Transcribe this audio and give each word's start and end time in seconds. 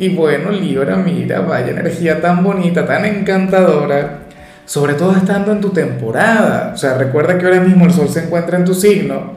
Y 0.00 0.08
bueno, 0.08 0.50
Libra, 0.50 0.96
mira, 0.96 1.42
vaya 1.42 1.72
energía 1.72 2.22
tan 2.22 2.42
bonita, 2.42 2.86
tan 2.86 3.04
encantadora, 3.04 4.20
sobre 4.64 4.94
todo 4.94 5.14
estando 5.14 5.52
en 5.52 5.60
tu 5.60 5.68
temporada. 5.74 6.72
O 6.72 6.76
sea, 6.78 6.94
recuerda 6.94 7.36
que 7.36 7.44
ahora 7.44 7.60
mismo 7.60 7.84
el 7.84 7.92
sol 7.92 8.08
se 8.08 8.24
encuentra 8.24 8.56
en 8.56 8.64
tu 8.64 8.72
signo, 8.72 9.34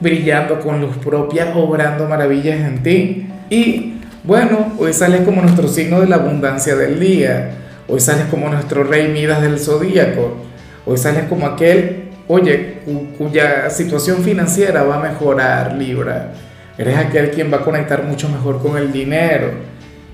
brillando 0.00 0.60
con 0.60 0.80
luz 0.80 0.96
propia, 0.96 1.54
obrando 1.54 2.08
maravillas 2.08 2.58
en 2.58 2.82
ti. 2.82 3.28
Y 3.50 3.98
bueno, 4.24 4.72
hoy 4.78 4.94
sales 4.94 5.26
como 5.26 5.42
nuestro 5.42 5.68
signo 5.68 6.00
de 6.00 6.06
la 6.06 6.16
abundancia 6.16 6.74
del 6.74 6.98
día. 6.98 7.50
Hoy 7.86 8.00
sales 8.00 8.28
como 8.30 8.48
nuestro 8.48 8.84
rey 8.84 9.08
Midas 9.08 9.42
del 9.42 9.58
zodíaco. 9.58 10.38
Hoy 10.86 10.96
sales 10.96 11.24
como 11.24 11.44
aquel, 11.44 12.04
oye, 12.28 12.78
cuya 13.18 13.68
situación 13.68 14.22
financiera 14.22 14.84
va 14.84 15.00
a 15.00 15.10
mejorar, 15.10 15.74
Libra. 15.74 16.32
Eres 16.78 16.96
aquel 16.96 17.30
quien 17.30 17.52
va 17.52 17.58
a 17.58 17.62
conectar 17.62 18.04
mucho 18.04 18.30
mejor 18.30 18.62
con 18.62 18.78
el 18.78 18.90
dinero 18.90 19.67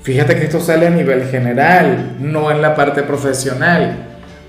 Fíjate 0.05 0.37
que 0.37 0.45
esto 0.45 0.61
sale 0.61 0.87
a 0.87 0.91
nivel 0.91 1.25
general, 1.31 2.17
no 2.21 2.51
en 2.51 2.61
la 2.61 2.75
parte 2.75 3.03
profesional. 3.03 3.97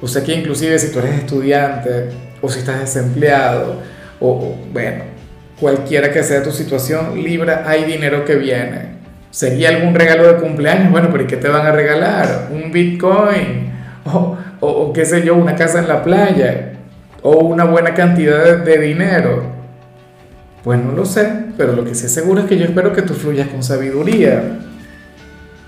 O 0.02 0.08
sea 0.08 0.22
que 0.22 0.34
inclusive 0.34 0.78
si 0.78 0.92
tú 0.92 1.00
eres 1.00 1.14
estudiante 1.14 2.10
o 2.42 2.50
si 2.50 2.60
estás 2.60 2.82
desempleado 2.82 3.78
o, 4.20 4.54
bueno, 4.74 5.06
cualquiera 5.58 6.12
que 6.12 6.24
sea 6.24 6.44
tu 6.44 6.52
situación, 6.52 7.24
Libra, 7.24 7.64
hay 7.66 7.86
dinero 7.86 8.26
que 8.26 8.36
viene. 8.36 8.96
¿Sería 9.32 9.70
algún 9.70 9.96
regalo 9.96 10.28
de 10.28 10.42
cumpleaños? 10.42 10.92
Bueno, 10.92 11.08
pero 11.10 11.24
¿y 11.24 11.28
qué 11.28 11.38
te 11.38 11.48
van 11.48 11.66
a 11.66 11.72
regalar? 11.72 12.50
¿Un 12.52 12.72
Bitcoin? 12.72 13.74
O, 14.08 14.38
o, 14.68 14.94
qué 14.94 15.04
sé 15.04 15.24
yo, 15.24 15.36
una 15.36 15.56
casa 15.56 15.80
en 15.80 15.88
la 15.88 16.04
playa? 16.04 16.74
¿O 17.24 17.38
una 17.38 17.64
buena 17.66 17.96
cantidad 17.96 18.44
de, 18.44 18.58
de 18.58 18.78
dinero? 18.78 19.44
Pues 20.64 20.80
no 20.80 20.92
lo 20.92 21.06
sé, 21.06 21.28
pero 21.58 21.74
lo 21.74 21.84
que 21.84 21.96
sí 21.96 22.08
seguro 22.08 22.42
es 22.42 22.46
que 22.46 22.58
yo 22.58 22.66
espero 22.66 22.94
que 22.94 23.02
tú 23.02 23.16
fluyas 23.16 23.48
con 23.48 23.64
sabiduría 23.64 24.44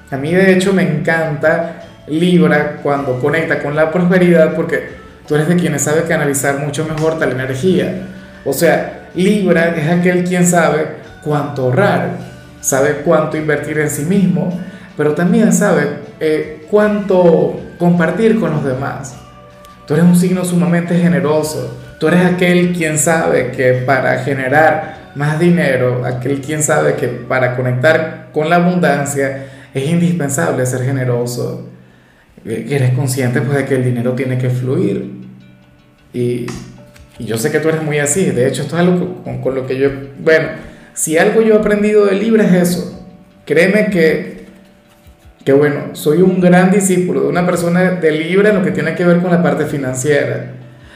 a 0.09 0.17
mí 0.17 0.33
de 0.33 0.53
hecho 0.53 0.73
me 0.73 0.83
encanta 0.83 1.83
Libra 2.07 2.77
cuando 2.81 3.19
conecta 3.19 3.61
con 3.61 3.75
la 3.75 3.91
prosperidad 3.91 4.55
porque 4.55 4.89
tú 5.27 5.35
eres 5.35 5.49
de 5.49 5.57
quienes 5.57 5.81
sabe 5.81 6.03
canalizar 6.03 6.59
mucho 6.59 6.85
mejor 6.85 7.19
tal 7.19 7.31
energía. 7.31 8.07
O 8.45 8.53
sea, 8.53 9.09
Libra 9.13 9.75
es 9.75 9.89
aquel 9.89 10.23
quien 10.23 10.45
sabe 10.47 10.87
cuánto 11.23 11.63
ahorrar, 11.63 12.11
sabe 12.61 13.01
cuánto 13.03 13.35
invertir 13.35 13.79
en 13.79 13.89
sí 13.89 14.03
mismo, 14.03 14.57
pero 14.95 15.13
también 15.13 15.51
sabe 15.51 15.99
eh, 16.19 16.65
cuánto 16.71 17.59
compartir 17.77 18.39
con 18.39 18.51
los 18.51 18.63
demás. 18.63 19.15
Tú 19.85 19.93
eres 19.93 20.05
un 20.05 20.15
signo 20.15 20.43
sumamente 20.45 20.97
generoso. 20.97 21.77
Tú 21.99 22.07
eres 22.07 22.25
aquel 22.25 22.73
quien 22.73 22.97
sabe 22.97 23.51
que 23.51 23.83
para 23.85 24.19
generar 24.19 25.11
más 25.15 25.39
dinero, 25.39 26.05
aquel 26.05 26.41
quien 26.41 26.61
sabe 26.61 26.95
que 26.95 27.07
para 27.07 27.55
conectar 27.55 28.27
con 28.31 28.49
la 28.49 28.57
abundancia, 28.57 29.45
es 29.77 29.89
indispensable 29.89 30.65
ser 30.65 30.83
generoso. 30.83 31.69
Eres 32.45 32.91
consciente 32.91 33.41
pues, 33.41 33.57
de 33.57 33.65
que 33.65 33.75
el 33.75 33.83
dinero 33.83 34.13
tiene 34.13 34.37
que 34.37 34.49
fluir. 34.49 35.11
Y, 36.13 36.45
y 37.19 37.25
yo 37.25 37.37
sé 37.37 37.51
que 37.51 37.59
tú 37.59 37.69
eres 37.69 37.83
muy 37.83 37.99
así. 37.99 38.25
De 38.25 38.47
hecho, 38.47 38.61
esto 38.61 38.75
es 38.75 38.81
algo 38.81 39.23
con, 39.23 39.41
con, 39.41 39.55
lo 39.55 39.65
que 39.65 39.77
yo... 39.77 39.89
Bueno, 40.19 40.47
si 40.93 41.17
algo 41.17 41.41
yo 41.41 41.55
he 41.55 41.57
aprendido 41.57 42.05
de 42.05 42.15
Libra 42.15 42.45
es 42.45 42.53
eso. 42.53 43.07
Créeme 43.45 43.89
que, 43.89 44.45
que, 45.43 45.53
bueno, 45.53 45.93
soy 45.93 46.21
un 46.21 46.41
gran 46.41 46.71
discípulo 46.71 47.21
de 47.21 47.27
una 47.27 47.45
persona 47.45 47.91
de 47.91 48.11
Libra 48.11 48.49
en 48.49 48.55
lo 48.55 48.63
que 48.63 48.71
tiene 48.71 48.95
que 48.95 49.05
ver 49.05 49.19
con 49.19 49.31
la 49.31 49.41
parte 49.41 49.65
financiera. 49.65 50.53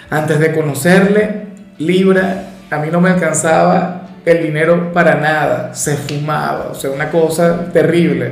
Antes 0.09 0.39
de 0.39 0.51
conocerle, 0.53 1.45
Libra, 1.77 2.49
a 2.69 2.77
mí 2.79 2.89
no 2.91 2.99
me 3.01 3.09
alcanzaba 3.09 4.09
el 4.25 4.43
dinero 4.43 4.91
para 4.91 5.15
nada. 5.15 5.73
Se 5.73 5.95
fumaba. 5.95 6.69
O 6.71 6.75
sea, 6.75 6.91
una 6.91 7.09
cosa 7.09 7.71
terrible. 7.71 8.31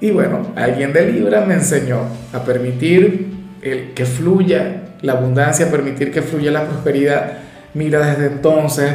Y 0.00 0.10
bueno, 0.10 0.52
alguien 0.56 0.92
de 0.92 1.12
Libra 1.12 1.42
me 1.42 1.54
enseñó 1.54 2.00
a 2.32 2.42
permitir 2.42 3.28
el, 3.62 3.92
que 3.92 4.06
fluya 4.06 4.82
la 5.02 5.12
abundancia, 5.12 5.70
permitir 5.70 6.10
que 6.10 6.22
fluya 6.22 6.50
la 6.50 6.64
prosperidad. 6.64 7.32
Mira, 7.74 8.00
desde 8.00 8.26
entonces, 8.26 8.94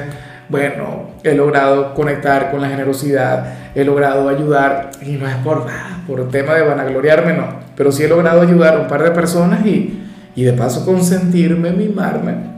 bueno, 0.50 1.12
he 1.24 1.36
logrado 1.36 1.94
conectar 1.94 2.50
con 2.50 2.62
la 2.62 2.70
generosidad, 2.70 3.54
he 3.76 3.84
logrado 3.84 4.30
ayudar, 4.30 4.92
y 5.02 5.14
no 5.14 5.28
es 5.28 5.36
por, 5.38 5.68
por 6.08 6.30
tema 6.30 6.56
de 6.56 6.64
vanagloriarme, 6.64 7.34
no, 7.34 7.50
pero 7.76 7.92
sí 7.92 8.04
he 8.04 8.08
logrado 8.08 8.42
ayudar 8.42 8.76
a 8.76 8.80
un 8.82 8.88
par 8.88 9.04
de 9.04 9.12
personas 9.12 9.66
y, 9.66 10.04
y 10.36 10.44
de 10.44 10.54
paso 10.54 10.86
consentirme, 10.86 11.72
mimarme. 11.72 12.56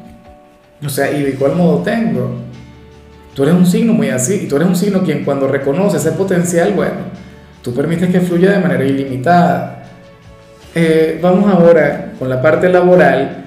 O 0.86 0.90
sea, 0.90 1.12
y 1.12 1.24
de 1.24 1.31
igual 1.31 1.56
modo 1.56 1.81
tengo. 1.81 2.36
Tú 3.34 3.44
eres 3.44 3.56
un 3.56 3.66
signo 3.66 3.94
muy 3.94 4.09
así, 4.09 4.41
y 4.44 4.47
tú 4.47 4.56
eres 4.56 4.68
un 4.68 4.75
signo 4.75 5.02
quien 5.03 5.25
cuando 5.25 5.47
reconoce 5.47 5.97
ese 5.97 6.12
potencial, 6.12 6.74
bueno, 6.74 7.16
Tú 7.62 7.73
permites 7.73 8.09
que 8.09 8.22
fluya 8.22 8.51
de 8.51 8.59
manera 8.59 8.84
ilimitada. 8.84 9.84
Eh, 10.75 11.18
vamos 11.22 11.51
ahora 11.51 12.13
con 12.19 12.29
la 12.29 12.41
parte 12.41 12.69
laboral. 12.69 13.45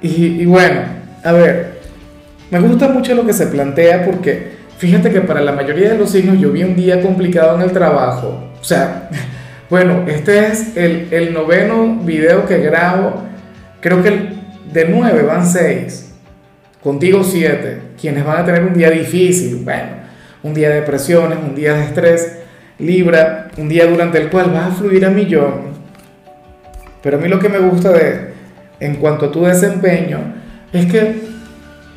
Y, 0.00 0.46
bueno, 0.46 0.80
a 1.24 1.32
ver, 1.32 1.80
me 2.50 2.60
gusta 2.60 2.88
mucho 2.88 3.14
lo 3.14 3.26
que 3.26 3.32
se 3.32 3.48
plantea 3.48 4.04
porque 4.04 4.52
fíjate 4.78 5.10
que 5.10 5.22
para 5.22 5.40
la 5.40 5.50
mayoría 5.50 5.90
de 5.90 5.98
los 5.98 6.10
signos 6.10 6.38
yo 6.38 6.52
vi 6.52 6.62
un 6.62 6.76
día 6.76 7.02
complicado 7.02 7.56
en 7.56 7.62
el 7.62 7.72
trabajo. 7.72 8.52
O 8.60 8.64
sea, 8.64 9.10
bueno, 9.70 10.04
este 10.06 10.46
es 10.46 10.76
el, 10.76 11.32
noveno 11.32 11.96
video 11.96 12.46
que 12.46 12.58
grabo. 12.58 13.24
Creo 13.80 14.00
que 14.02 14.38
de 14.72 14.84
nueve 14.88 15.22
van 15.22 15.44
seis. 15.44 16.14
Contigo 16.80 17.24
siete. 17.24 17.80
Quienes 18.00 18.24
van 18.24 18.42
a 18.42 18.44
tener 18.44 18.62
un 18.62 18.74
día 18.74 18.90
difícil. 18.90 19.62
Bueno, 19.64 19.88
un 20.44 20.54
día 20.54 20.70
de 20.70 20.82
presiones, 20.82 21.38
un 21.38 21.56
día 21.56 21.74
de 21.74 21.82
estrés. 21.82 22.37
Libra, 22.78 23.48
un 23.56 23.68
día 23.68 23.86
durante 23.86 24.18
el 24.18 24.30
cual 24.30 24.50
vas 24.52 24.68
a 24.68 24.70
fluir 24.70 25.04
a 25.04 25.10
millón. 25.10 25.78
Pero 27.02 27.18
a 27.18 27.20
mí 27.20 27.28
lo 27.28 27.38
que 27.38 27.48
me 27.48 27.58
gusta 27.58 27.90
de, 27.90 28.32
en 28.80 28.96
cuanto 28.96 29.26
a 29.26 29.32
tu 29.32 29.44
desempeño, 29.44 30.18
es 30.72 30.86
que 30.86 31.20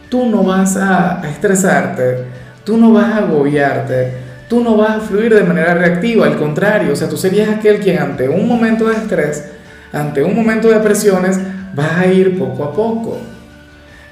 tú 0.10 0.26
no 0.26 0.44
vas 0.44 0.78
a 0.78 1.22
estresarte, 1.30 2.26
tú 2.64 2.78
no 2.78 2.92
vas 2.94 3.14
a 3.14 3.18
agobiarte, 3.18 4.12
tú 4.48 4.64
no 4.64 4.76
vas 4.76 4.98
a 4.98 5.00
fluir 5.00 5.34
de 5.34 5.44
manera 5.44 5.74
reactiva, 5.74 6.26
al 6.26 6.38
contrario, 6.38 6.94
o 6.94 6.96
sea, 6.96 7.08
tú 7.08 7.18
serías 7.18 7.50
aquel 7.50 7.80
quien 7.80 8.00
ante 8.00 8.28
un 8.28 8.48
momento 8.48 8.90
de 8.90 8.96
estrés, 8.96 9.52
ante 9.94 10.24
un 10.24 10.36
momento 10.36 10.70
de 10.70 10.80
presiones, 10.80 11.40
vas 11.76 11.98
a 11.98 12.08
ir 12.08 12.38
poco 12.38 12.64
a 12.64 12.74
poco 12.74 13.18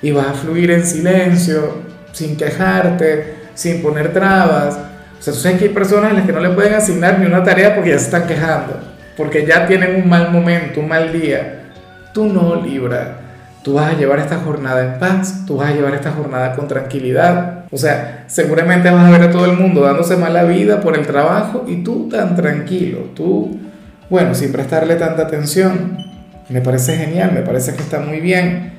y 0.01 0.11
vas 0.11 0.27
a 0.27 0.33
fluir 0.33 0.71
en 0.71 0.85
silencio, 0.85 1.89
sin 2.11 2.37
quejarte, 2.37 3.35
sin 3.53 3.81
poner 3.81 4.13
trabas, 4.13 4.77
o 5.19 5.21
sea, 5.21 5.33
tú 5.33 5.39
sabes 5.39 5.59
que 5.59 5.65
hay 5.65 5.73
personas 5.73 6.11
a 6.11 6.13
las 6.13 6.25
que 6.25 6.31
no 6.31 6.39
le 6.39 6.49
pueden 6.49 6.73
asignar 6.73 7.19
ni 7.19 7.25
una 7.25 7.43
tarea 7.43 7.75
porque 7.75 7.89
ya 7.89 7.99
se 7.99 8.05
están 8.05 8.25
quejando, 8.25 8.79
porque 9.17 9.45
ya 9.45 9.67
tienen 9.67 10.01
un 10.01 10.09
mal 10.09 10.31
momento, 10.31 10.79
un 10.79 10.87
mal 10.87 11.11
día. 11.11 11.71
Tú 12.13 12.25
no, 12.25 12.55
Libra. 12.55 13.17
Tú 13.61 13.73
vas 13.73 13.93
a 13.93 13.97
llevar 13.97 14.19
esta 14.19 14.37
jornada 14.37 14.85
en 14.85 14.99
paz, 14.99 15.43
tú 15.45 15.57
vas 15.57 15.69
a 15.69 15.73
llevar 15.73 15.93
esta 15.93 16.11
jornada 16.11 16.53
con 16.55 16.69
tranquilidad. 16.69 17.65
O 17.69 17.77
sea, 17.77 18.23
seguramente 18.27 18.89
vas 18.89 19.05
a 19.05 19.11
ver 19.11 19.23
a 19.23 19.31
todo 19.31 19.45
el 19.45 19.57
mundo 19.57 19.81
dándose 19.81 20.15
mala 20.15 20.45
vida 20.45 20.79
por 20.79 20.97
el 20.97 21.05
trabajo 21.05 21.65
y 21.67 21.83
tú 21.83 22.07
tan 22.07 22.37
tranquilo, 22.37 23.09
tú, 23.13 23.59
bueno, 24.09 24.33
sin 24.33 24.53
prestarle 24.53 24.95
tanta 24.95 25.23
atención. 25.23 25.97
Me 26.47 26.61
parece 26.61 26.95
genial, 26.95 27.33
me 27.33 27.41
parece 27.41 27.75
que 27.75 27.81
está 27.81 27.99
muy 27.99 28.21
bien, 28.21 28.71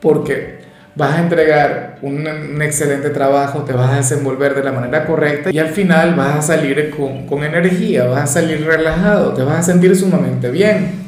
porque 0.00 0.60
vas 0.94 1.14
a 1.14 1.20
entregar 1.20 1.96
un, 2.02 2.60
excelente 2.60 3.10
trabajo, 3.10 3.62
te 3.62 3.72
vas 3.72 3.92
a 3.92 3.96
desenvolver 3.96 4.54
de 4.54 4.62
la 4.62 4.72
manera 4.72 5.06
correcta 5.06 5.50
y 5.50 5.58
al 5.58 5.68
final 5.68 6.14
vas 6.14 6.36
a 6.36 6.42
salir 6.42 6.90
con, 6.90 7.26
con, 7.26 7.44
energía, 7.44 8.04
vas 8.04 8.24
a 8.24 8.40
salir 8.40 8.64
relajado, 8.64 9.32
te 9.32 9.42
vas 9.42 9.60
a 9.60 9.62
sentir 9.62 9.96
sumamente 9.96 10.50
bien. 10.50 11.02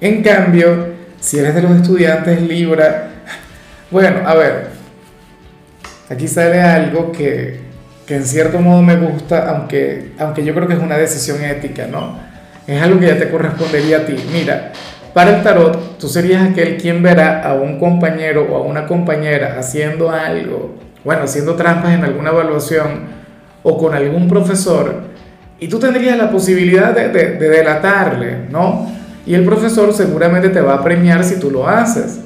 En 0.00 0.22
cambio, 0.22 0.88
si 1.20 1.38
eres 1.38 1.54
de 1.54 1.62
los 1.62 1.72
estudiantes 1.72 2.42
Libra, 2.42 3.08
bueno, 3.90 4.20
a 4.26 4.34
ver, 4.34 4.68
aquí 6.08 6.28
sale 6.28 6.60
algo 6.60 7.12
que, 7.12 7.60
que 8.06 8.16
en 8.16 8.24
cierto 8.24 8.60
modo 8.60 8.82
me 8.82 8.96
gusta, 8.96 9.48
aunque, 9.50 10.12
aunque 10.18 10.44
yo 10.44 10.54
creo 10.54 10.68
que 10.68 10.74
es 10.74 10.80
una 10.80 10.96
decisión 10.96 11.42
ética, 11.42 11.86
¿no? 11.86 12.18
Es 12.66 12.80
algo 12.82 13.00
que 13.00 13.06
ya 13.06 13.18
te 13.18 13.30
correspondería 13.30 13.98
a 13.98 14.06
ti. 14.06 14.16
Mira, 14.32 14.72
para 15.12 15.36
el 15.36 15.42
tarot, 15.42 15.98
tú 15.98 16.08
serías 16.08 16.50
aquel 16.50 16.76
quien 16.76 17.02
verá 17.02 17.42
a 17.42 17.54
un 17.54 17.78
compañero 17.78 18.46
o 18.50 18.56
a 18.56 18.62
una 18.62 18.86
compañera 18.86 19.56
haciendo 19.58 20.10
algo, 20.10 20.76
bueno, 21.04 21.22
haciendo 21.24 21.54
trampas 21.54 21.94
en 21.94 22.04
alguna 22.04 22.30
evaluación 22.30 23.20
o 23.62 23.76
con 23.76 23.94
algún 23.94 24.28
profesor, 24.28 25.10
y 25.60 25.68
tú 25.68 25.78
tendrías 25.78 26.16
la 26.16 26.30
posibilidad 26.30 26.94
de, 26.94 27.08
de, 27.08 27.48
delatarle, 27.48 28.46
¿no? 28.50 28.90
Y 29.26 29.34
el 29.34 29.44
profesor 29.44 29.92
seguramente 29.92 30.48
te 30.48 30.62
va 30.62 30.74
a 30.74 30.82
premiar 30.82 31.22
si 31.22 31.38
tú 31.38 31.50
lo 31.50 31.68
haces. 31.68 32.20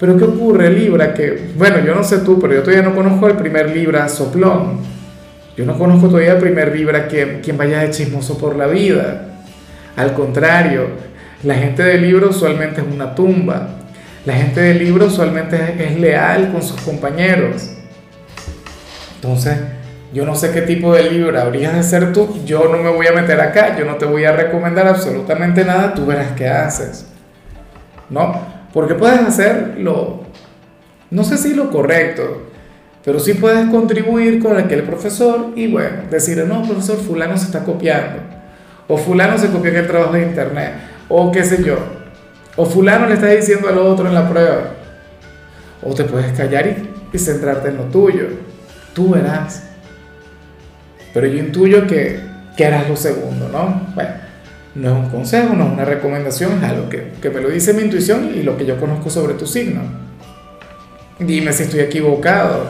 Pero 0.00 0.16
¿qué 0.18 0.24
ocurre, 0.24 0.68
Libra? 0.70 1.14
Que, 1.14 1.52
bueno, 1.56 1.78
yo 1.78 1.94
no 1.94 2.02
sé 2.02 2.18
tú, 2.18 2.40
pero 2.40 2.54
yo 2.54 2.62
todavía 2.62 2.82
no 2.82 2.92
conozco 2.92 3.28
el 3.28 3.36
primer 3.36 3.70
Libra 3.70 4.08
soplón. 4.08 4.80
Yo 5.56 5.64
no 5.64 5.78
conozco 5.78 6.08
todavía 6.08 6.32
el 6.32 6.38
primer 6.38 6.76
Libra 6.76 7.06
quien, 7.06 7.40
quien 7.40 7.56
vaya 7.56 7.78
de 7.78 7.90
chismoso 7.90 8.36
por 8.36 8.56
la 8.56 8.66
vida. 8.66 9.28
Al 9.96 10.12
contrario, 10.12 10.88
la 11.44 11.54
gente 11.54 11.82
del 11.82 12.02
libro 12.02 12.30
usualmente 12.30 12.80
es 12.80 12.86
una 12.86 13.14
tumba. 13.14 13.68
La 14.24 14.34
gente 14.34 14.60
del 14.60 14.78
libro 14.78 15.06
usualmente 15.06 15.76
es, 15.78 15.98
leal 15.98 16.50
con 16.50 16.62
sus 16.62 16.80
compañeros. 16.80 17.70
Entonces, 19.16 19.58
yo 20.12 20.24
no 20.24 20.34
sé 20.34 20.50
qué 20.50 20.62
tipo 20.62 20.94
de 20.94 21.10
libro 21.10 21.38
habrías 21.40 21.74
de 21.74 21.82
ser 21.82 22.12
tú. 22.12 22.40
Yo 22.44 22.68
no 22.68 22.78
me 22.78 22.90
voy 22.90 23.06
a 23.06 23.12
meter 23.12 23.40
acá. 23.40 23.76
Yo 23.76 23.84
no 23.84 23.96
te 23.96 24.06
voy 24.06 24.24
a 24.24 24.32
recomendar 24.32 24.86
absolutamente 24.86 25.64
nada. 25.64 25.94
Tú 25.94 26.06
verás 26.06 26.32
qué 26.36 26.48
haces. 26.48 27.06
¿No? 28.08 28.54
Porque 28.72 28.94
puedes 28.94 29.20
hacer 29.20 29.76
lo, 29.78 30.24
no 31.10 31.22
sé 31.22 31.38
si 31.38 31.54
lo 31.54 31.70
correcto, 31.70 32.48
pero 33.04 33.20
sí 33.20 33.34
puedes 33.34 33.68
contribuir 33.70 34.42
con 34.42 34.56
aquel 34.56 34.82
profesor 34.82 35.52
y 35.54 35.70
bueno, 35.70 35.98
decir, 36.10 36.44
no, 36.44 36.64
profesor, 36.66 36.96
fulano 36.96 37.36
se 37.36 37.46
está 37.46 37.62
copiando, 37.62 38.20
o 38.88 38.96
fulano 38.96 39.38
se 39.38 39.48
copió 39.50 39.70
en 39.70 39.76
el 39.76 39.86
trabajo 39.86 40.14
de 40.14 40.22
internet, 40.22 40.72
o 41.08 41.30
qué 41.32 41.44
sé 41.44 41.62
yo, 41.62 41.76
o 42.56 42.64
fulano 42.64 43.06
le 43.06 43.14
está 43.14 43.28
diciendo 43.28 43.68
al 43.68 43.78
otro 43.78 44.06
en 44.06 44.14
la 44.14 44.28
prueba, 44.28 44.70
o 45.82 45.94
te 45.94 46.04
puedes 46.04 46.32
callar 46.36 46.66
y, 46.66 47.18
centrarte 47.18 47.68
en 47.68 47.76
lo 47.76 47.84
tuyo, 47.84 48.26
tú 48.92 49.10
verás. 49.10 49.62
Pero 51.12 51.28
yo 51.28 51.38
intuyo 51.38 51.86
que, 51.86 52.18
que 52.56 52.66
harás 52.66 52.88
lo 52.88 52.96
segundo, 52.96 53.48
¿no? 53.48 53.92
Bueno. 53.94 54.24
No 54.74 54.88
es 54.88 55.04
un 55.04 55.08
consejo, 55.08 55.54
no 55.54 55.66
es 55.66 55.72
una 55.72 55.84
recomendación, 55.84 56.58
es 56.58 56.64
algo 56.64 56.88
que, 56.88 57.12
que 57.22 57.30
me 57.30 57.40
lo 57.40 57.48
dice 57.48 57.72
mi 57.72 57.82
intuición 57.82 58.32
y 58.34 58.42
lo 58.42 58.56
que 58.56 58.66
yo 58.66 58.80
conozco 58.80 59.08
sobre 59.08 59.34
tu 59.34 59.46
signo. 59.46 59.82
Dime 61.20 61.52
si 61.52 61.62
estoy 61.62 61.78
equivocado. 61.78 62.66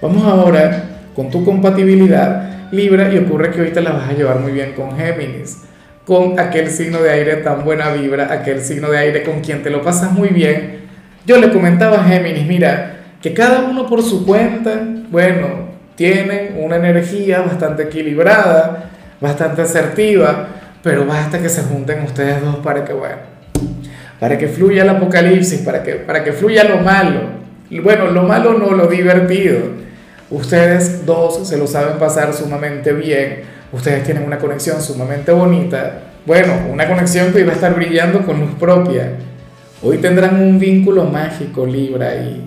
Vamos 0.00 0.24
ahora 0.24 0.84
con 1.14 1.28
tu 1.28 1.44
compatibilidad 1.44 2.50
Libra 2.72 3.12
y 3.12 3.18
ocurre 3.18 3.50
que 3.50 3.58
ahorita 3.58 3.80
la 3.80 3.92
vas 3.92 4.08
a 4.08 4.12
llevar 4.12 4.38
muy 4.38 4.52
bien 4.52 4.72
con 4.74 4.96
Géminis, 4.96 5.64
con 6.10 6.40
aquel 6.40 6.68
signo 6.68 7.00
de 7.00 7.08
aire 7.08 7.36
tan 7.36 7.64
buena 7.64 7.90
vibra, 7.90 8.32
aquel 8.32 8.62
signo 8.62 8.90
de 8.90 8.98
aire 8.98 9.22
con 9.22 9.42
quien 9.42 9.62
te 9.62 9.70
lo 9.70 9.80
pasas 9.80 10.10
muy 10.10 10.30
bien. 10.30 10.80
Yo 11.24 11.36
le 11.36 11.52
comentaba 11.52 12.00
a 12.00 12.02
Géminis, 12.02 12.48
mira, 12.48 12.96
que 13.22 13.32
cada 13.32 13.60
uno 13.60 13.86
por 13.86 14.02
su 14.02 14.26
cuenta, 14.26 14.72
bueno, 15.08 15.68
tienen 15.94 16.56
una 16.58 16.74
energía 16.74 17.42
bastante 17.42 17.84
equilibrada, 17.84 18.90
bastante 19.20 19.62
asertiva, 19.62 20.48
pero 20.82 21.06
basta 21.06 21.38
que 21.38 21.48
se 21.48 21.62
junten 21.62 22.02
ustedes 22.02 22.42
dos 22.42 22.56
para 22.56 22.84
que, 22.84 22.92
bueno, 22.92 23.18
para 24.18 24.36
que 24.36 24.48
fluya 24.48 24.82
el 24.82 24.88
apocalipsis, 24.88 25.60
para 25.60 25.84
que, 25.84 25.92
para 25.92 26.24
que 26.24 26.32
fluya 26.32 26.64
lo 26.64 26.78
malo. 26.78 27.20
Bueno, 27.84 28.06
lo 28.10 28.24
malo 28.24 28.58
no, 28.58 28.72
lo 28.72 28.88
divertido. 28.88 29.60
Ustedes 30.28 31.06
dos 31.06 31.46
se 31.46 31.56
lo 31.56 31.68
saben 31.68 31.98
pasar 32.00 32.34
sumamente 32.34 32.92
bien, 32.94 33.59
ustedes 33.72 34.04
tienen 34.04 34.24
una 34.24 34.38
conexión 34.38 34.80
sumamente 34.80 35.32
bonita. 35.32 36.00
Bueno, 36.26 36.52
una 36.70 36.86
conexión 36.86 37.32
que 37.32 37.40
iba 37.40 37.52
a 37.52 37.54
estar 37.54 37.74
brillando 37.74 38.24
con 38.24 38.40
luz 38.40 38.54
propia. 38.58 39.12
Hoy 39.82 39.98
tendrán 39.98 40.40
un 40.40 40.58
vínculo 40.58 41.04
mágico, 41.04 41.64
Libra, 41.64 42.14
y, 42.16 42.44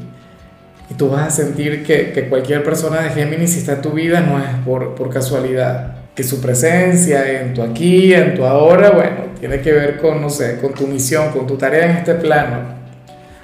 y 0.89 0.93
tú 0.93 1.09
vas 1.09 1.27
a 1.27 1.29
sentir 1.31 1.83
que, 1.83 2.11
que 2.11 2.29
cualquier 2.29 2.63
persona 2.63 3.01
de 3.01 3.09
Géminis, 3.09 3.53
si 3.53 3.59
está 3.59 3.73
en 3.73 3.81
tu 3.81 3.91
vida, 3.91 4.21
no 4.21 4.39
es 4.39 4.49
por, 4.65 4.93
por 4.95 5.09
casualidad 5.09 5.95
que 6.15 6.23
su 6.23 6.41
presencia 6.41 7.41
en 7.41 7.53
tu 7.53 7.63
aquí, 7.63 8.13
en 8.13 8.35
tu 8.35 8.45
ahora, 8.45 8.91
bueno, 8.91 9.33
tiene 9.39 9.61
que 9.61 9.71
ver 9.71 9.97
con, 9.97 10.21
no 10.21 10.29
sé, 10.29 10.57
con 10.57 10.73
tu 10.73 10.85
misión, 10.85 11.31
con 11.31 11.47
tu 11.47 11.57
tarea 11.57 11.85
en 11.85 11.97
este 11.97 12.13
plano. 12.13 12.83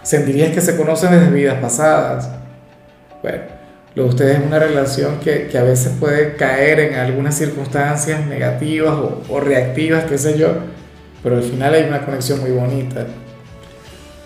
Sentirías 0.04 0.52
que 0.52 0.62
se 0.62 0.78
conocen 0.78 1.12
desde 1.12 1.32
vidas 1.32 1.60
pasadas. 1.60 2.30
Bueno, 3.22 3.40
lo 3.96 4.04
de 4.04 4.10
ustedes 4.10 4.40
es 4.40 4.46
una 4.46 4.60
relación 4.60 5.20
que, 5.20 5.48
que, 5.48 5.58
a 5.58 5.64
veces 5.64 5.94
puede 6.00 6.36
caer 6.36 6.80
en 6.80 6.96
algunas 6.96 7.36
circunstancias 7.36 8.26
negativas 8.28 8.94
o, 8.94 9.24
o 9.30 9.40
reactivas, 9.40 10.06
qué 10.06 10.18
sé 10.18 10.38
yo, 10.38 10.50
pero 11.24 11.38
al 11.38 11.44
final 11.44 11.74
hay 11.74 11.84
una 11.84 12.06
conexión 12.06 12.40
muy 12.40 12.52
bonita. 12.52 13.06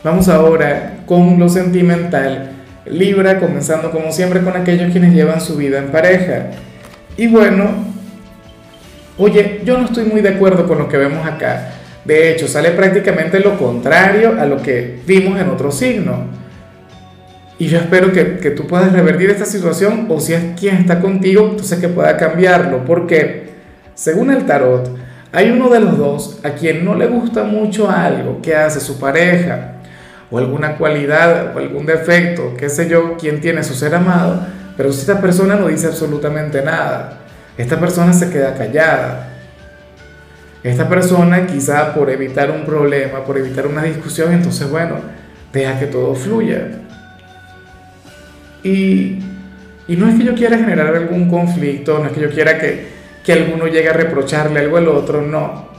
Vamos 0.03 0.27
ahora 0.27 0.97
con 1.05 1.39
lo 1.39 1.47
sentimental. 1.49 2.51
Libra, 2.85 3.39
comenzando 3.39 3.91
como 3.91 4.11
siempre 4.11 4.41
con 4.41 4.55
aquellos 4.57 4.91
quienes 4.91 5.13
llevan 5.13 5.39
su 5.39 5.55
vida 5.55 5.79
en 5.79 5.91
pareja. 5.91 6.47
Y 7.15 7.27
bueno, 7.27 7.93
Oye, 9.17 9.61
yo 9.63 9.77
no 9.77 9.85
estoy 9.85 10.05
muy 10.05 10.21
de 10.21 10.29
acuerdo 10.29 10.67
con 10.67 10.79
lo 10.79 10.89
que 10.89 10.97
vemos 10.97 11.25
acá. 11.25 11.69
De 12.03 12.31
hecho, 12.31 12.47
sale 12.47 12.71
prácticamente 12.71 13.39
lo 13.39 13.57
contrario 13.57 14.35
a 14.39 14.45
lo 14.45 14.61
que 14.61 14.99
vimos 15.05 15.39
en 15.39 15.49
otro 15.49 15.71
signo. 15.71 16.25
Y 17.63 17.67
yo 17.67 17.77
espero 17.77 18.11
que, 18.11 18.39
que, 18.39 18.51
tú 18.51 18.67
puedas 18.67 18.91
revertir 18.91 19.29
esta 19.29 19.45
situación 19.45 20.07
o 20.09 20.19
si 20.19 20.33
es 20.33 20.59
quien 20.59 20.75
está 20.75 20.99
contigo, 20.99 21.47
entonces 21.49 21.79
que 21.79 21.87
pueda 21.87 22.17
cambiarlo. 22.17 22.83
Porque 22.83 23.51
según 23.95 24.31
el 24.31 24.45
tarot, 24.45 24.93
hay 25.31 25.49
uno 25.49 25.69
de 25.69 25.79
los 25.79 25.97
dos 25.97 26.39
a 26.43 26.49
quien 26.49 26.83
no 26.83 26.93
le 26.93 27.07
gusta 27.07 27.43
mucho 27.43 27.89
algo 27.89 28.41
que 28.41 28.53
hace 28.53 28.81
su 28.81 28.99
pareja 28.99 29.75
o 30.29 30.39
alguna 30.39 30.75
cualidad 30.75 31.55
o 31.55 31.59
algún 31.59 31.85
defecto, 31.85 32.53
qué 32.57 32.67
sé 32.67 32.89
yo, 32.89 33.15
quien 33.15 33.39
tiene 33.39 33.63
su 33.63 33.75
ser 33.75 33.95
amado, 33.95 34.45
pero 34.75 34.89
esta 34.89 35.21
persona 35.21 35.55
no 35.55 35.69
dice 35.69 35.87
absolutamente 35.87 36.61
nada. 36.63 37.19
Esta 37.57 37.79
persona 37.79 38.11
se 38.11 38.29
queda 38.29 38.55
callada. 38.55 39.29
Esta 40.65 40.89
persona 40.89 41.47
quizá 41.47 41.93
por 41.93 42.09
evitar 42.09 42.51
un 42.51 42.65
problema, 42.65 43.23
por 43.23 43.37
evitar 43.37 43.67
una 43.67 43.83
discusión, 43.83 44.33
entonces 44.33 44.69
bueno, 44.69 44.97
deja 45.53 45.79
que 45.79 45.85
todo 45.85 46.13
fluya. 46.13 46.82
Y, 48.63 49.19
y 49.87 49.95
no 49.97 50.07
es 50.07 50.15
que 50.15 50.23
yo 50.23 50.35
quiera 50.35 50.57
generar 50.57 50.95
algún 50.95 51.29
conflicto, 51.29 51.99
no 51.99 52.05
es 52.05 52.11
que 52.11 52.21
yo 52.21 52.29
quiera 52.29 52.57
que, 52.57 52.87
que 53.23 53.33
alguno 53.33 53.67
llegue 53.67 53.89
a 53.89 53.93
reprocharle 53.93 54.59
algo 54.59 54.77
al 54.77 54.87
otro, 54.87 55.21
no. 55.21 55.71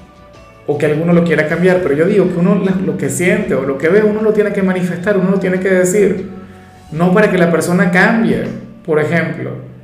O 0.67 0.79
que 0.79 0.87
alguno 0.87 1.13
lo 1.13 1.25
quiera 1.25 1.47
cambiar, 1.47 1.81
pero 1.83 1.95
yo 1.95 2.07
digo 2.07 2.29
que 2.29 2.39
uno 2.39 2.63
lo 2.87 2.97
que 2.97 3.11
siente 3.11 3.55
o 3.55 3.65
lo 3.65 3.77
que 3.77 3.89
ve, 3.89 4.03
uno 4.03 4.23
lo 4.23 4.33
tiene 4.33 4.53
que 4.53 4.63
manifestar, 4.63 5.17
uno 5.17 5.31
lo 5.31 5.39
tiene 5.39 5.61
que 5.61 5.71
decir. 5.71 6.29
No 6.93 7.13
para 7.13 7.31
que 7.31 7.39
la 7.39 7.51
persona 7.51 7.91
cambie, 7.91 8.45
por 8.85 9.01
ejemplo 9.01 9.75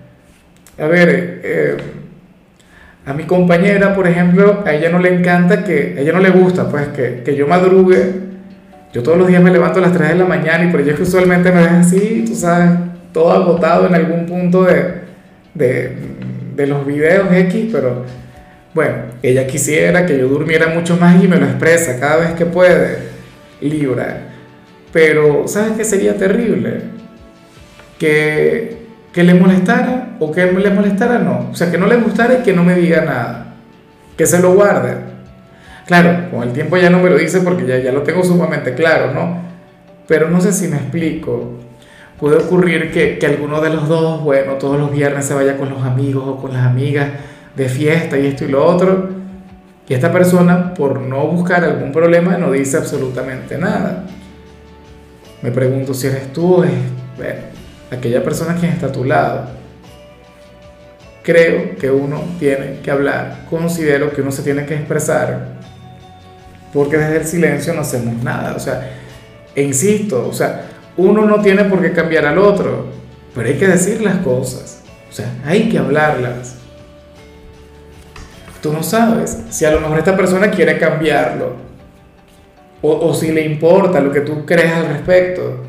a 0.80 0.86
ver, 0.86 1.40
eh, 1.44 1.76
a 3.04 3.12
mi 3.12 3.24
compañera, 3.24 3.94
por 3.94 4.06
ejemplo, 4.06 4.62
a 4.64 4.72
ella 4.72 4.88
no 4.88 4.98
le 4.98 5.14
encanta 5.14 5.62
que, 5.62 5.94
a 5.96 6.00
ella 6.00 6.12
no 6.12 6.20
le 6.20 6.30
gusta, 6.30 6.68
pues, 6.70 6.88
que, 6.88 7.22
que 7.22 7.36
yo 7.36 7.46
madrugue. 7.46 8.30
Yo 8.92 9.02
todos 9.02 9.18
los 9.18 9.28
días 9.28 9.42
me 9.42 9.50
levanto 9.50 9.78
a 9.78 9.82
las 9.82 9.92
3 9.92 10.10
de 10.10 10.14
la 10.16 10.24
mañana 10.24 10.64
y 10.64 10.70
por 10.70 10.80
ello 10.80 10.92
es 10.92 10.96
que 10.96 11.02
usualmente 11.02 11.52
me 11.52 11.60
ves 11.60 11.72
así, 11.72 12.24
tú 12.26 12.34
sabes, 12.34 12.70
todo 13.12 13.32
agotado 13.32 13.86
en 13.86 13.94
algún 13.94 14.26
punto 14.26 14.64
de, 14.64 15.00
de, 15.54 16.66
los 16.66 16.86
videos 16.86 17.32
X, 17.32 17.70
pero 17.72 18.04
bueno, 18.74 18.96
ella 19.22 19.46
quisiera 19.46 20.04
que 20.04 20.18
yo 20.18 20.28
durmiera 20.28 20.68
mucho 20.68 20.96
más 20.96 21.22
y 21.22 21.26
me 21.26 21.36
lo 21.36 21.46
expresa 21.46 21.98
cada 21.98 22.16
vez 22.16 22.32
que 22.34 22.46
puede, 22.46 22.98
Libra. 23.60 24.28
Pero, 24.92 25.48
¿sabes 25.48 25.72
qué 25.72 25.84
sería 25.84 26.16
terrible? 26.16 26.82
Que 27.98 28.80
que 29.12 29.24
le 29.24 29.34
molestara 29.34 30.16
o 30.20 30.30
que 30.30 30.46
le 30.46 30.70
molestara 30.70 31.18
no. 31.18 31.48
O 31.50 31.54
sea, 31.54 31.70
que 31.70 31.78
no 31.78 31.86
le 31.86 31.96
gustara 31.96 32.34
y 32.34 32.42
que 32.42 32.52
no 32.52 32.62
me 32.62 32.74
diga 32.74 33.02
nada. 33.02 33.54
Que 34.16 34.26
se 34.26 34.40
lo 34.40 34.54
guarde. 34.54 34.96
Claro, 35.86 36.30
con 36.30 36.44
el 36.44 36.52
tiempo 36.52 36.76
ya 36.76 36.90
no 36.90 37.00
me 37.00 37.10
lo 37.10 37.18
dice 37.18 37.40
porque 37.40 37.66
ya, 37.66 37.78
ya 37.78 37.92
lo 37.92 38.02
tengo 38.02 38.22
sumamente 38.22 38.74
claro, 38.74 39.12
¿no? 39.12 39.42
Pero 40.06 40.28
no 40.28 40.40
sé 40.40 40.52
si 40.52 40.68
me 40.68 40.76
explico. 40.76 41.58
Puede 42.20 42.36
ocurrir 42.36 42.92
que, 42.92 43.18
que 43.18 43.26
alguno 43.26 43.60
de 43.60 43.70
los 43.70 43.88
dos, 43.88 44.22
bueno, 44.22 44.54
todos 44.54 44.78
los 44.78 44.92
viernes 44.92 45.24
se 45.24 45.34
vaya 45.34 45.56
con 45.56 45.70
los 45.70 45.82
amigos 45.82 46.24
o 46.26 46.36
con 46.36 46.52
las 46.52 46.66
amigas 46.66 47.08
de 47.56 47.68
fiesta 47.68 48.18
y 48.18 48.26
esto 48.26 48.44
y 48.44 48.48
lo 48.48 48.64
otro. 48.64 49.08
Y 49.88 49.94
esta 49.94 50.12
persona, 50.12 50.74
por 50.74 51.00
no 51.00 51.26
buscar 51.26 51.64
algún 51.64 51.90
problema, 51.92 52.36
no 52.36 52.52
dice 52.52 52.76
absolutamente 52.76 53.58
nada. 53.58 54.04
Me 55.42 55.50
pregunto 55.50 55.94
si 55.94 56.06
eres 56.06 56.32
tú 56.32 56.62
es... 56.62 56.70
Aquella 57.90 58.22
persona 58.22 58.54
quien 58.54 58.72
está 58.72 58.86
a 58.86 58.92
tu 58.92 59.04
lado. 59.04 59.48
Creo 61.22 61.76
que 61.76 61.90
uno 61.90 62.22
tiene 62.38 62.78
que 62.82 62.90
hablar, 62.90 63.46
considero 63.50 64.12
que 64.12 64.22
uno 64.22 64.30
se 64.30 64.42
tiene 64.42 64.64
que 64.64 64.74
expresar, 64.74 65.48
porque 66.72 66.96
desde 66.96 67.16
el 67.18 67.24
silencio 67.26 67.74
no 67.74 67.80
hacemos 67.80 68.22
nada. 68.22 68.54
O 68.54 68.60
sea, 68.60 68.90
e 69.54 69.62
insisto, 69.62 70.28
o 70.28 70.32
sea, 70.32 70.69
uno 71.00 71.24
no 71.24 71.40
tiene 71.40 71.64
por 71.64 71.80
qué 71.80 71.92
cambiar 71.92 72.26
al 72.26 72.38
otro, 72.38 72.86
pero 73.34 73.48
hay 73.48 73.54
que 73.54 73.68
decir 73.68 74.00
las 74.02 74.16
cosas, 74.18 74.82
o 75.08 75.12
sea, 75.12 75.32
hay 75.44 75.68
que 75.68 75.78
hablarlas. 75.78 76.56
Tú 78.62 78.72
no 78.72 78.82
sabes 78.82 79.44
si 79.48 79.64
a 79.64 79.70
lo 79.70 79.80
mejor 79.80 79.98
esta 79.98 80.16
persona 80.16 80.50
quiere 80.50 80.78
cambiarlo 80.78 81.54
o, 82.82 83.12
si 83.14 83.30
le 83.32 83.44
importa 83.44 84.00
lo 84.00 84.10
que 84.10 84.20
tú 84.20 84.44
crees 84.44 84.72
al 84.72 84.88
respecto. 84.88 85.64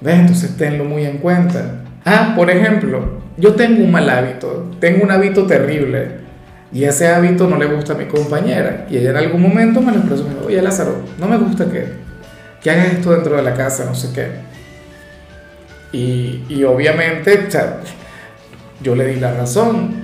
¿Ves? 0.00 0.18
Entonces 0.18 0.56
tenlo 0.56 0.84
muy 0.84 1.04
en 1.04 1.18
cuenta. 1.18 1.84
Ah, 2.04 2.34
por 2.36 2.50
ejemplo, 2.50 3.20
yo 3.36 3.54
tengo 3.54 3.84
un 3.84 3.90
mal 3.90 4.08
hábito, 4.10 4.70
tengo 4.80 5.04
un 5.04 5.10
hábito 5.10 5.46
terrible. 5.46 6.24
Y 6.72 6.84
ese 6.84 7.08
hábito 7.08 7.48
no 7.48 7.56
le 7.56 7.66
gusta 7.66 7.92
a 7.92 7.96
mi 7.96 8.06
compañera. 8.06 8.86
Y 8.90 8.98
ella 8.98 9.10
en 9.10 9.16
algún 9.16 9.40
momento 9.40 9.80
me 9.80 9.92
lo 9.92 9.98
expresó, 9.98 10.26
oye 10.44 10.60
Lázaro, 10.60 10.96
no 11.18 11.28
me 11.28 11.36
gusta 11.38 11.66
que, 11.66 12.03
que 12.64 12.70
hagas 12.70 12.94
esto 12.94 13.12
dentro 13.12 13.36
de 13.36 13.42
la 13.42 13.54
casa, 13.54 13.84
no 13.84 13.94
sé 13.94 14.08
qué. 14.12 14.28
Y, 15.92 16.44
y 16.48 16.64
obviamente, 16.64 17.46
yo 18.80 18.96
le 18.96 19.06
di 19.06 19.20
la 19.20 19.34
razón. 19.34 20.02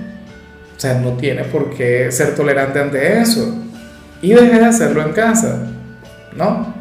O 0.77 0.79
sea, 0.79 0.93
no 0.93 1.17
tiene 1.17 1.43
por 1.43 1.75
qué 1.75 2.09
ser 2.11 2.35
tolerante 2.35 2.79
ante 2.79 3.19
eso. 3.19 3.53
Y 4.21 4.33
dejé 4.33 4.59
de 4.59 4.65
hacerlo 4.65 5.01
en 5.01 5.11
casa, 5.11 5.67
¿no? 6.35 6.73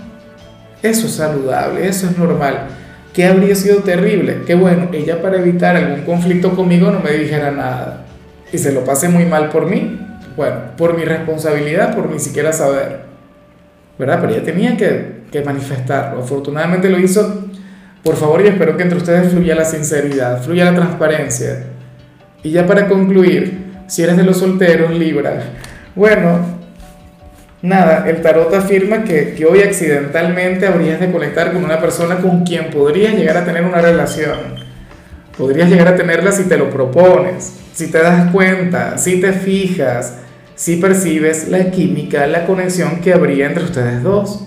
Eso 0.83 1.07
es 1.07 1.15
saludable, 1.15 1.89
eso 1.89 2.07
es 2.07 2.17
normal. 2.17 2.69
¿Qué 3.13 3.27
habría 3.27 3.55
sido 3.57 3.79
terrible? 3.79 4.43
Que 4.47 4.55
bueno, 4.55 4.89
ella 4.93 5.21
para 5.21 5.39
evitar 5.39 5.77
algún 5.77 6.03
conflicto 6.03 6.55
conmigo 6.55 6.91
no 6.91 7.01
me 7.01 7.11
dijera 7.11 7.51
nada 7.51 8.05
y 8.53 8.59
se 8.59 8.73
lo 8.73 8.85
pase 8.85 9.09
muy 9.09 9.25
mal 9.25 9.49
por 9.49 9.67
mí, 9.67 9.99
bueno, 10.37 10.57
por 10.77 10.97
mi 10.97 11.05
responsabilidad, 11.05 11.95
por 11.95 12.11
ni 12.11 12.19
siquiera 12.19 12.53
saber, 12.53 13.10
¿verdad? 14.01 14.19
Pero 14.21 14.33
ella 14.33 14.43
tenía 14.43 14.77
que, 14.77 15.21
que 15.31 15.45
manifestarlo. 15.45 16.23
Afortunadamente 16.23 16.89
lo 16.89 16.99
hizo. 16.99 17.45
Por 18.03 18.17
favor, 18.17 18.41
y 18.43 18.49
espero 18.49 18.77
que 18.77 18.83
entre 18.83 18.99
ustedes 18.99 19.31
fluya 19.31 19.55
la 19.55 19.67
sinceridad, 19.67 20.43
fluya 20.43 20.65
la 20.65 20.75
transparencia. 20.75 21.67
Y 22.43 22.51
ya 22.51 22.67
para 22.67 22.89
concluir, 22.89 23.83
si 23.87 24.03
eres 24.03 24.17
de 24.17 24.23
los 24.25 24.39
solteros, 24.39 24.91
Libra, 24.91 25.43
bueno, 25.95 26.59
Nada, 27.63 28.09
el 28.09 28.23
tarot 28.23 28.55
afirma 28.55 29.05
que, 29.05 29.35
que, 29.35 29.45
hoy 29.45 29.61
accidentalmente 29.61 30.67
habrías 30.67 30.99
de 30.99 31.13
conectar 31.13 31.53
con 31.53 31.63
una 31.63 31.79
persona 31.79 32.17
con 32.17 32.43
quien 32.43 32.71
podrías 32.71 33.15
llegar 33.15 33.37
a 33.37 33.45
tener 33.45 33.65
una 33.65 33.83
relación. 33.83 34.39
Podrías 35.37 35.69
llegar 35.69 35.89
a 35.89 35.95
tenerla 35.95 36.33
si 36.33 36.45
te 36.45 36.57
lo 36.57 36.71
propones, 36.71 37.53
si 37.75 37.91
te 37.91 37.99
das 37.99 38.31
cuenta, 38.31 38.97
si 38.97 39.21
te 39.21 39.35
fijas, 39.35 40.15
si 40.61 40.77
percibes 40.77 41.49
la 41.49 41.71
química, 41.71 42.27
la 42.27 42.45
conexión 42.45 43.01
que 43.01 43.15
habría 43.15 43.47
entre 43.47 43.65
ustedes 43.65 44.03
dos. 44.03 44.43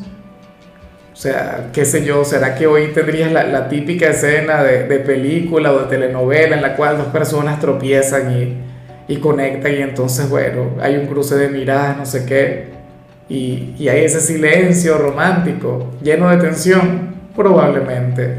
O 1.12 1.16
sea, 1.16 1.72
qué 1.74 1.86
sé 1.86 2.06
yo, 2.06 2.24
¿será 2.24 2.54
que 2.54 2.68
hoy 2.68 2.90
tendrías 2.94 3.32
la, 3.32 3.68
típica 3.68 4.12
escena 4.12 4.62
de, 4.62 4.84
de, 4.84 5.00
película 5.00 5.74
o 5.74 5.80
de 5.80 5.86
telenovela 5.88 6.56
en 6.56 6.62
la 6.62 6.76
cual 6.76 7.00
dos 7.00 7.08
personas 7.08 7.60
tropiezan 7.60 8.32
y, 8.32 8.58
y 9.12 9.18
conectan 9.18 9.74
y 9.74 9.78
entonces, 9.78 10.30
bueno, 10.30 10.76
hay 10.80 10.98
un 10.98 11.08
cruce 11.08 11.34
de 11.34 11.50
miradas, 11.50 11.98
no 11.98 12.06
sé 12.06 12.28
qué? 12.28 12.68
y, 13.28 13.74
y 13.80 13.88
hay 13.88 14.04
ese 14.04 14.22
silencio 14.22 15.00
romántico, 15.00 15.94
lleno 16.04 16.30
de 16.30 16.38
tensión, 16.38 17.16
probablemente. 17.36 18.38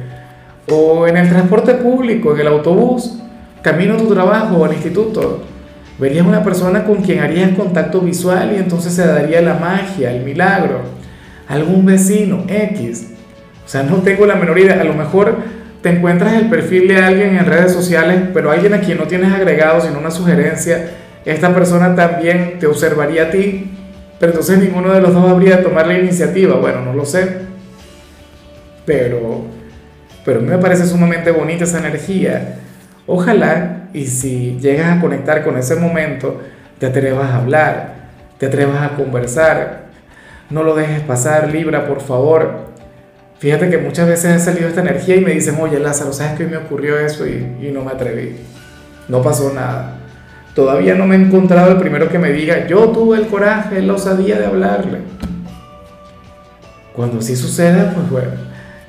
O 0.71 1.09
en 1.09 1.17
el 1.17 1.29
transporte 1.29 1.75
público, 1.75 2.35
en 2.35 2.41
el 2.43 2.47
autobús, 2.47 3.19
camino 3.63 3.95
a 3.95 3.99
tu 3.99 4.15
trabajo 4.15 4.59
o 4.59 4.65
al 4.65 4.75
instituto, 4.75 5.43
verías 5.99 6.27
una 6.27 6.43
persona 6.43 6.85
con 6.85 7.03
quien 7.03 7.21
harías 7.21 7.51
contacto 7.57 8.01
visual 8.01 8.53
y 8.55 8.57
entonces 8.57 8.95
se 8.95 9.07
daría 9.07 9.41
la 9.41 9.55
magia, 9.55 10.13
el 10.13 10.25
milagro. 10.25 10.81
Algún 11.49 11.85
vecino, 11.85 12.45
X. 12.49 13.09
O 13.65 13.69
sea, 13.69 13.83
no 13.83 13.97
tengo 13.99 14.27
la 14.27 14.37
menor 14.37 14.59
idea. 14.59 14.81
A 14.81 14.85
lo 14.85 14.95
mejor 14.95 15.37
te 15.83 15.91
encuentras 15.91 16.35
el 16.35 16.49
perfil 16.49 16.89
de 16.89 16.99
alguien 16.99 17.37
en 17.37 17.47
redes 17.47 17.73
sociales, 17.73 18.23
pero 18.33 18.51
alguien 18.51 18.75
a 18.75 18.81
quien 18.81 18.99
no 18.99 19.05
tienes 19.05 19.33
agregado, 19.33 19.81
sino 19.81 19.99
una 19.99 20.11
sugerencia. 20.11 20.91
Esta 21.25 21.55
persona 21.55 21.95
también 21.95 22.59
te 22.59 22.67
observaría 22.67 23.25
a 23.25 23.31
ti 23.31 23.71
pero 24.19 24.33
entonces 24.33 24.59
ninguno 24.59 24.93
de 24.93 25.01
los 25.01 25.13
dos 25.13 25.29
habría 25.31 25.59
de 25.59 25.63
tomar 25.63 25.87
la 25.87 25.99
iniciativa. 25.99 26.57
Bueno, 26.57 26.81
no 26.83 26.95
lo 26.95 27.05
sé. 27.05 27.29
Pero, 28.87 29.45
pero 30.25 30.39
a 30.39 30.43
mí 30.43 30.49
me 30.49 30.59
parece 30.59 30.87
sumamente 30.87 31.31
bonita 31.31 31.65
esa 31.65 31.79
energía. 31.79 32.61
Ojalá 33.07 33.84
y 33.95 34.09
si 34.09 34.59
llegas 34.61 34.99
a 34.99 35.01
conectar 35.01 35.45
con 35.45 35.57
ese 35.57 35.77
momento, 35.77 36.43
te 36.79 36.87
atrevas 36.87 37.31
a 37.31 37.37
hablar, 37.37 37.95
te 38.39 38.47
atrevas 38.47 38.83
a 38.83 38.97
conversar. 38.97 39.85
No 40.51 40.65
lo 40.65 40.75
dejes 40.75 41.01
pasar, 41.03 41.51
Libra, 41.51 41.87
por 41.87 42.01
favor. 42.01 42.75
Fíjate 43.39 43.71
que 43.71 43.79
muchas 43.79 44.09
veces 44.09 44.33
ha 44.33 44.39
salido 44.41 44.69
esta 44.69 44.81
energía 44.81 45.17
y 45.17 45.21
me 45.21 45.31
dicen, 45.31 45.57
oye 45.61 45.79
Lázaro, 45.79 46.13
¿sabes 46.13 46.37
que 46.37 46.45
hoy 46.45 46.51
me 46.51 46.57
ocurrió 46.57 46.99
eso 46.99 47.27
y, 47.27 47.57
y 47.63 47.71
no 47.73 47.85
me 47.85 47.93
atreví? 47.93 48.37
No 49.09 49.23
pasó 49.23 49.53
nada. 49.55 49.99
Todavía 50.55 50.95
no 50.97 51.07
me 51.07 51.15
he 51.15 51.19
encontrado 51.19 51.71
el 51.71 51.79
primero 51.79 52.09
que 52.09 52.19
me 52.19 52.33
diga, 52.33 52.67
yo 52.67 52.89
tuve 52.91 53.19
el 53.19 53.29
coraje, 53.29 53.81
la 53.81 53.95
osadía 53.95 54.39
de 54.39 54.47
hablarle. 54.47 54.99
Cuando 56.95 57.19
así 57.19 57.37
suceda, 57.37 57.93
pues 57.95 58.11
bueno, 58.11 58.31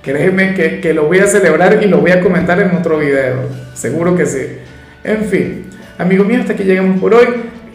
créeme 0.01 0.55
que, 0.55 0.79
que, 0.79 0.93
lo 0.93 1.05
voy 1.05 1.19
a 1.19 1.27
celebrar 1.27 1.83
y 1.83 1.87
lo 1.87 1.99
voy 1.99 2.11
a 2.11 2.21
comentar 2.21 2.59
en 2.59 2.75
otro 2.75 2.99
video. 2.99 3.49
Seguro 3.73 4.15
que 4.15 4.25
sí. 4.25 4.64
En 5.05 5.25
fin, 5.25 5.65
amigo 5.99 6.23
mío, 6.23 6.39
hasta 6.39 6.53
aquí 6.53 6.63
llegamos 6.63 6.99
por 6.99 7.13
hoy. 7.13 7.27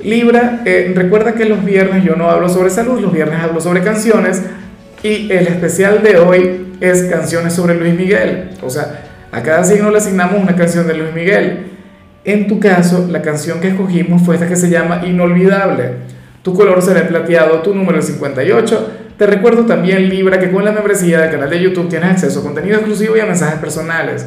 Libra, 0.03 0.63
eh, 0.65 0.93
recuerda 0.97 1.35
que 1.35 1.45
los 1.45 1.65
viernes 1.65 2.03
yo 2.03 2.17
no 2.17 2.29
hablo 2.29 2.49
sobre 2.49 2.71
salud, 2.71 3.01
los 3.01 3.13
viernes 3.13 3.39
hablo 3.41 3.61
sobre 3.61 3.83
canciones 3.83 4.43
y 5.05 5.31
el 5.31 5.47
especial 5.47 6.03
de 6.03 6.19
hoy 6.19 6.75
es 6.81 7.05
canciones 7.05 7.53
sobre 7.53 7.77
Luis 7.77 7.95
Miguel. 7.95 8.51
O 8.63 8.69
sea, 8.69 9.05
a 9.31 9.43
cada 9.45 9.63
signo 9.63 9.93
le 9.93 9.99
asignamos 9.99 10.43
una 10.43 10.57
canción 10.57 10.89
de 10.89 10.95
Luis 10.95 11.15
Miguel. 11.15 11.67
En 12.25 12.49
tu 12.49 12.59
caso, 12.59 13.07
la 13.09 13.23
canción 13.23 13.61
que 13.61 13.69
escogimos 13.69 14.23
fue 14.23 14.35
esta 14.35 14.49
que 14.49 14.57
se 14.57 14.69
llama 14.69 15.03
Inolvidable. 15.07 15.93
Tu 16.43 16.53
color 16.53 16.83
será 16.83 17.01
el 17.01 17.09
plateado, 17.09 17.63
tu 17.63 17.77
número 17.77 18.01
es 18.01 18.07
58. 18.07 18.91
Te 19.17 19.27
recuerdo 19.27 19.67
también, 19.67 20.09
Libra, 20.09 20.41
que 20.41 20.51
con 20.51 20.65
la 20.65 20.73
membresía 20.73 21.21
del 21.21 21.31
canal 21.31 21.49
de 21.49 21.63
YouTube 21.63 21.89
tienes 21.89 22.11
acceso 22.11 22.41
a 22.41 22.43
contenido 22.43 22.79
exclusivo 22.79 23.17
y 23.17 23.21
a 23.21 23.27
mensajes 23.27 23.61
personales. 23.61 24.27